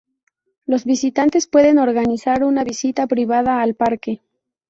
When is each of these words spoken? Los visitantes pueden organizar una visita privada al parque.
Los 0.65 0.83
visitantes 0.85 1.45
pueden 1.45 1.77
organizar 1.77 2.43
una 2.43 2.63
visita 2.63 3.05
privada 3.05 3.61
al 3.61 3.75
parque. 3.75 4.19